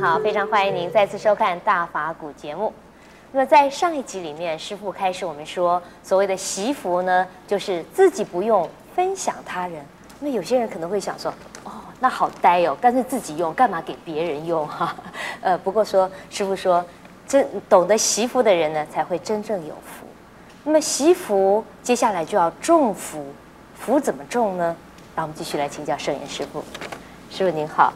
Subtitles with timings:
[0.00, 2.72] 好，非常欢迎您再次收看《大法古》节目。
[3.32, 9.84] 那么在上一集里面，师傅开始我们说，所谓的习福呢，就是自己不用，分享他人。
[10.18, 11.30] 那么有些人可能会想说，
[11.64, 14.96] 哦，那好呆哦，干脆自己用，干嘛给别人用哈？
[15.42, 16.82] 呃，不过说师傅说，
[17.28, 20.06] 真懂得习福的人呢，才会真正有福。
[20.64, 23.26] 那么习福，接下来就要种福，
[23.74, 24.74] 福怎么种呢？
[25.14, 26.64] 那我们继续来请教圣严师傅。
[27.30, 27.92] 师傅您好，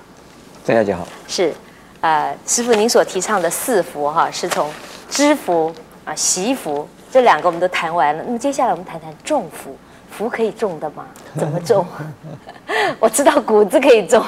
[0.66, 1.08] 郑小姐好。
[1.26, 1.54] 是，
[2.04, 4.70] 呃，师傅您所提倡的四福哈，是从
[5.08, 5.74] 知福
[6.04, 8.22] 啊、惜福这两个我们都谈完了。
[8.26, 9.74] 那么接下来我们谈谈种福，
[10.10, 11.06] 福可以种的吗？
[11.38, 11.86] 怎么种？
[13.00, 14.22] 我知道谷子可以种，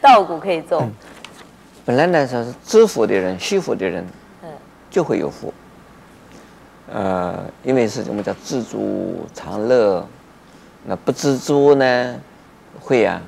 [0.00, 0.90] 稻谷可以种。
[1.84, 4.02] 本来呢，说是知福的人、惜福的人，
[4.42, 4.48] 嗯，
[4.90, 5.52] 就会有福。
[6.90, 10.08] 呃，因为是我们叫知足常乐，
[10.86, 12.16] 那不知足呢，
[12.80, 13.20] 会啊，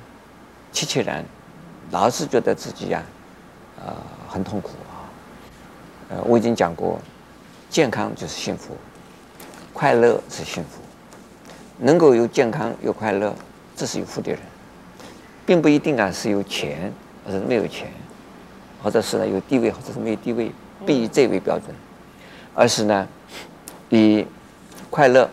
[0.73, 1.23] 戚戚然，
[1.91, 3.05] 老是觉得自己呀、啊，
[3.85, 3.95] 呃，
[4.29, 5.09] 很痛苦啊。
[6.11, 6.99] 呃，我已经讲过，
[7.71, 8.77] 健康就是幸福，
[9.73, 10.81] 快乐是幸福，
[11.79, 13.35] 能够有健康有快乐，
[13.77, 14.41] 这是有福的人，
[15.45, 16.93] 并不一定啊是有钱
[17.25, 17.89] 或者是没有钱，
[18.83, 20.53] 或者是呢有地位或者是没有地位，
[20.85, 21.75] 不以这为标准，
[22.55, 23.07] 而是呢。
[23.91, 24.27] 以
[24.91, 25.27] 快乐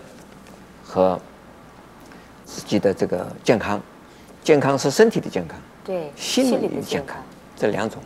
[0.81, 1.19] 和
[2.45, 3.81] 自己的这个健康，
[4.45, 7.17] 健康是身体的健康，对，心理的健康，
[7.57, 8.01] 这两种，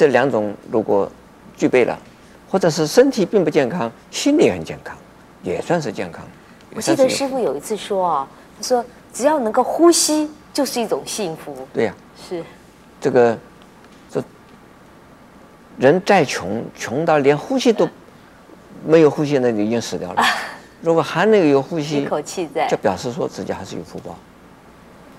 [0.00, 1.12] 这两种如果
[1.54, 1.98] 具备了，
[2.50, 4.96] 或者是身体并不健康，心理很健康，
[5.42, 6.24] 也算是健康。
[6.74, 8.82] 我记得师傅有一次说啊，他说
[9.12, 11.54] 只要能够呼吸就是一种幸福。
[11.74, 12.42] 对呀，是
[12.98, 13.36] 这个，
[14.10, 14.24] 这
[15.76, 17.86] 人再穷，穷到连呼吸都。
[18.86, 20.22] 没有呼吸，那就已经死掉了。
[20.80, 24.16] 如果还能有呼吸，一口气在，就表示说自己还是有福报，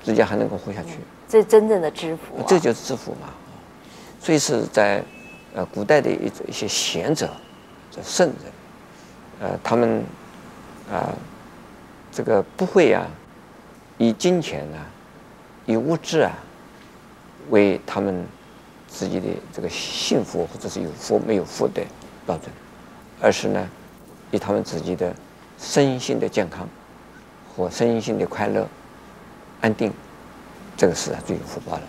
[0.03, 0.97] 自己还能够活下去。
[1.29, 3.27] 这真正的知福，这就是知福嘛。
[4.21, 5.03] 所以是在
[5.55, 7.27] 呃古代的一一些贤者、
[7.89, 8.35] 这圣人，
[9.39, 10.03] 呃，他们
[10.91, 11.09] 啊，
[12.11, 13.07] 这个不会啊，
[13.97, 14.85] 以金钱啊，
[15.65, 16.31] 以物质啊，
[17.49, 18.23] 为他们
[18.87, 21.81] 自己的这个幸福或者是有福没有福的
[22.27, 22.51] 标准。
[23.19, 23.67] 而是呢，
[24.31, 25.13] 以他们自己的
[25.59, 26.67] 身心的健康
[27.55, 28.67] 和身心的快乐、
[29.61, 29.91] 安定，
[30.77, 31.83] 这个是最有福报的。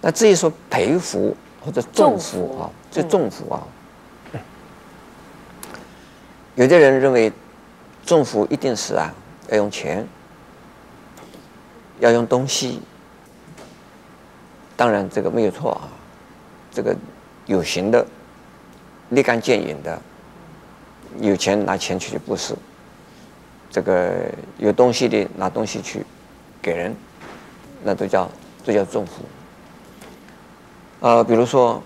[0.00, 3.62] 那至于说培福或者重福啊，这重福啊，
[6.54, 7.32] 有的人认为
[8.04, 9.12] 重福一定是啊
[9.48, 10.06] 要用钱，
[12.00, 12.80] 要用东西。
[14.76, 15.88] 当然这个没有错啊，
[16.72, 16.96] 这个
[17.46, 18.06] 有形的、
[19.10, 20.00] 立竿见影的。
[21.18, 22.54] 有钱拿钱去布施，
[23.68, 26.06] 这个有东西的拿东西去
[26.62, 26.94] 给人，
[27.82, 28.30] 那都叫
[28.64, 29.24] 都叫重福。
[31.00, 31.82] 呃，比如说，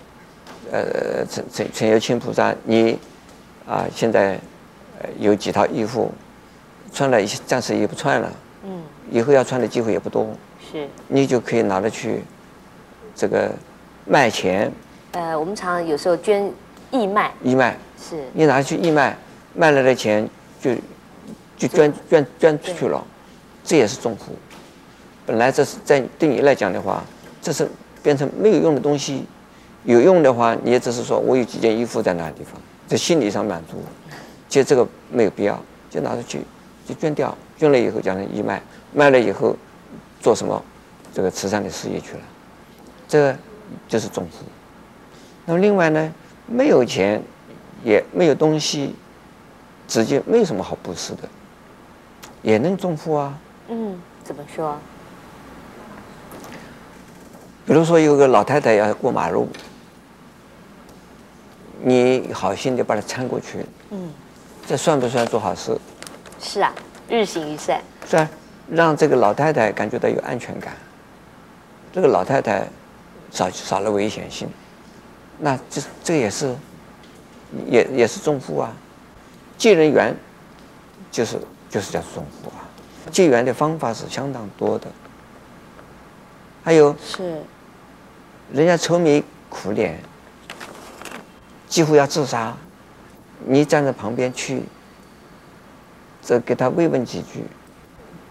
[0.73, 2.93] 呃，陈陈陈有清菩萨，你
[3.65, 4.39] 啊、呃、现在
[5.19, 6.13] 有几套衣服，
[6.93, 8.33] 穿了一些，暂时也不穿了，
[8.65, 10.27] 嗯，以后要穿的机会也不多，
[10.71, 12.23] 是，你就可以拿着去
[13.15, 13.53] 这个
[14.05, 14.73] 卖钱。
[15.13, 16.51] 呃，我们常常有时候捐
[16.91, 17.77] 义卖，义卖。
[17.97, 19.17] 是你拿去义卖，
[19.55, 20.29] 卖了的钱
[20.61, 20.73] 就
[21.57, 23.03] 就捐捐捐出去了，
[23.63, 24.37] 这也是种福。
[25.25, 27.03] 本来这是在对你来讲的话，
[27.41, 27.67] 这是
[28.05, 29.25] 变成没有用的东西，
[29.83, 33.83] 有用的话，你也只是说我有几件衣服在那个地方，在心理上满足。
[34.49, 35.61] 其实这个没有必要，
[35.91, 36.43] 就拿出去
[36.87, 38.63] 就捐掉，捐了以后将来义卖，
[38.93, 39.57] 卖了以后
[40.21, 40.63] 做什么
[41.13, 42.21] 这个慈善的事业去了，
[43.09, 43.37] 这个
[43.89, 44.39] 就是种子。
[45.47, 46.15] 那么另外呢，
[46.47, 47.21] 没有钱。
[47.83, 48.95] 也没有东西，
[49.87, 51.29] 直接没有什么好布施的，
[52.41, 53.39] 也能种福啊。
[53.69, 54.79] 嗯，怎么说？
[57.67, 59.49] 比如说有个老太太要过马路，
[61.83, 64.13] 你好心的把她搀过去，嗯，
[64.67, 65.79] 这算不算做好事？
[66.41, 66.75] 是啊，
[67.09, 67.81] 日行一善。
[68.09, 68.29] 是啊，
[68.71, 70.75] 让这个老太太感觉到有安全感，
[71.93, 72.67] 这个老太太
[73.31, 74.49] 少少了危险性，
[75.39, 76.55] 那这这也是。
[77.69, 78.73] 也也是重负啊，
[79.57, 80.13] 借人缘，
[81.13, 81.39] 就是
[81.71, 82.67] 就是叫重负啊。
[83.13, 84.89] 结缘的方法是相当多的，
[86.65, 87.41] 还有是，
[88.53, 89.99] 人家愁眉苦脸，
[91.69, 92.57] 几乎要自杀，
[93.47, 94.63] 你站在旁边去，
[96.23, 97.45] 这给他慰问几句，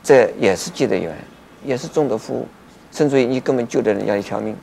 [0.03, 1.17] 这也是结的缘，
[1.63, 2.47] 也是种的福，
[2.91, 4.55] 甚至于你根本救了人家一条命。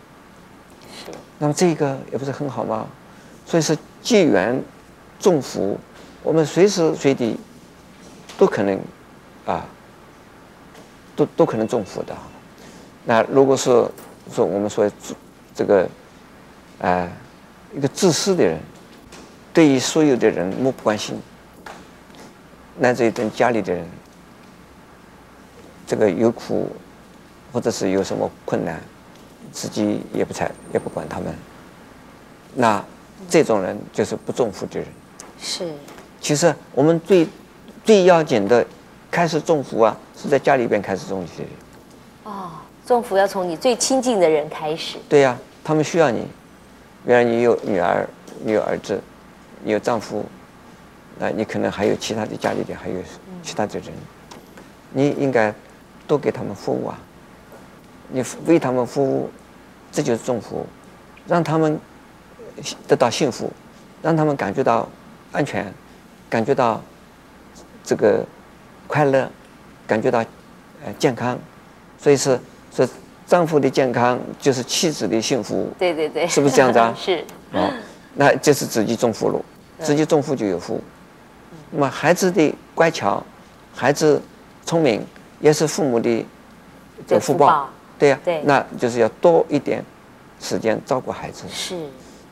[1.39, 2.87] 那么这个也不是很好吗？
[3.45, 3.77] 所以是。
[4.03, 4.59] 结缘
[5.19, 5.79] 种福，
[6.23, 7.39] 我们随时随地
[8.39, 8.81] 都可能
[9.45, 9.67] 啊，
[11.15, 12.17] 都都可能种福的。
[13.05, 13.65] 那如果是
[14.33, 14.91] 说我们说
[15.61, 15.89] 这这个，
[16.79, 17.07] 呃，
[17.77, 18.59] 一个自私的人，
[19.53, 21.21] 对于所有的人漠不关心，
[22.79, 23.87] 乃至于对家里的人，
[25.87, 26.67] 这个有苦，
[27.53, 28.81] 或者是有什么困难，
[29.53, 31.27] 自己也不睬，也不管他们。
[32.55, 32.83] 那
[33.29, 34.89] 这种人就是不重福的人。
[35.39, 35.71] 是。
[36.23, 37.29] 其实我们最
[37.85, 38.67] 最要紧的，
[39.11, 41.43] 开始重福啊，是在家里边开始种福。
[42.25, 42.51] 哦，
[42.87, 44.97] 种福要从你最亲近的人开始。
[45.07, 46.27] 对呀、啊，他们需要你。
[47.07, 48.07] 原来你有女儿，
[48.45, 49.01] 你有儿子，
[49.65, 50.25] 你有丈夫，
[51.19, 52.97] 那你可能还有其他的家里的，还有
[53.43, 53.89] 其他的人，
[54.93, 55.55] 你应该
[56.07, 56.99] 多给他们服务啊。
[58.09, 59.31] 你为他们服务，
[59.91, 60.67] 这就是种福，
[61.27, 61.81] 让他们
[62.87, 63.51] 得到幸福，
[64.03, 64.89] 让他们感觉到
[65.33, 65.73] 安全。
[66.29, 66.81] 感觉到
[67.83, 68.25] 这个
[68.87, 69.29] 快乐，
[69.87, 70.19] 感觉到
[70.85, 71.39] 呃健康，
[71.99, 72.39] 所以是
[72.73, 72.87] 说
[73.31, 75.69] 丈夫的健康就是妻子的幸福。
[75.79, 76.93] 对对对，是不是这样子啊？
[76.99, 77.25] 是。
[77.53, 77.73] 哦，
[78.15, 79.41] 那就是自己种福了，
[79.79, 80.81] 自己种福就有福。
[81.71, 83.25] 那么孩子的乖巧，
[83.73, 84.21] 孩子
[84.67, 85.07] 聪明，
[85.39, 86.27] 也是父母的
[87.07, 87.71] 这个福报。
[87.97, 88.19] 对呀。
[88.25, 88.43] 对。
[88.43, 89.85] 那就是要多一点
[90.41, 91.45] 时间照顾孩子。
[91.49, 91.77] 是。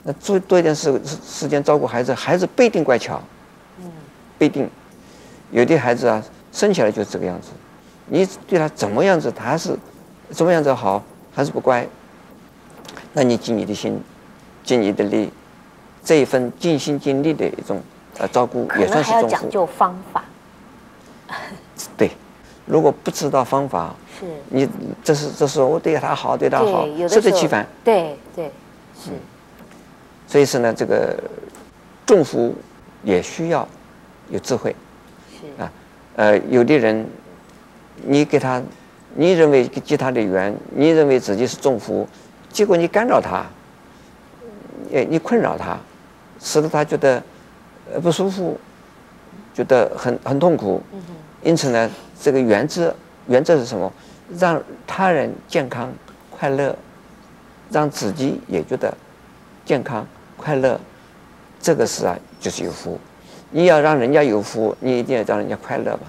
[0.03, 3.23] 那多多一点时时间照顾孩子，孩子不一定乖巧。
[3.81, 3.89] 嗯
[4.37, 4.69] 不一定，
[5.53, 6.21] 有的孩子啊，
[6.53, 7.51] 生下来就是这个样子。
[8.07, 9.77] 你对他怎么样子，他还是
[10.31, 11.03] 怎么样子好，
[11.35, 11.87] 还是不乖。
[13.13, 14.01] 那你尽你的心，
[14.63, 15.31] 尽你的力，
[16.05, 17.81] 这一份尽心尽力的一种
[18.19, 19.21] 呃照顾，也算是种福。
[19.21, 20.25] 还要讲究方法。
[21.97, 22.11] 对，
[22.67, 24.69] 如果不知道方法，是你
[25.03, 27.67] 这是这是我对他好，对他好，适得其反。
[27.83, 28.47] 对对
[28.95, 29.21] 是、嗯。
[30.27, 31.17] 所以说呢，这个
[32.07, 32.55] 重福
[33.03, 33.67] 也需要。
[34.31, 34.77] 有智慧，
[35.33, 35.73] 是啊，
[36.17, 37.07] 呃，有的人，
[38.05, 38.63] 你给他，
[39.21, 42.07] 你认为结他的缘，你认为自己是种福，
[42.53, 43.45] 结果你干扰他，
[44.95, 45.77] 哎，你困扰他，
[46.39, 47.21] 使得他觉得
[47.93, 48.57] 呃不舒服，
[49.53, 50.81] 觉得很很痛苦。
[51.43, 51.91] 因此呢，
[52.23, 52.95] 这个原则
[53.27, 53.93] 原则是什么？
[54.39, 55.93] 让他人健康
[56.31, 56.73] 快乐，
[57.73, 58.97] 让自己也觉得
[59.65, 60.07] 健康
[60.37, 60.79] 快乐，
[61.61, 62.97] 这个是啊，就是有福。
[63.51, 66.07] 你要让人家有福，你一定要让人家快乐吧，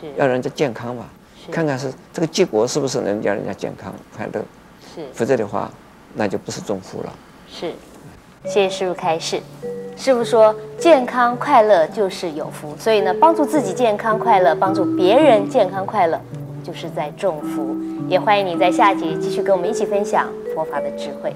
[0.00, 4.44] 是，要让人家健康吧，是，看看是这个结果是不是能让人家健康快乐，
[4.94, 5.70] 是，否则的话，
[6.14, 7.12] 那就不是种福了。
[7.48, 7.72] 是，
[8.44, 9.40] 谢谢师傅开示。
[9.96, 16.20] 师傅说，健康快乐就是有福，所以呢，帮助自己健康快乐，帮助别人健康快乐，
[16.62, 17.74] 就是在种福。
[18.08, 21.34] 也欢迎你在下集继续跟我们一起分享佛法的智慧。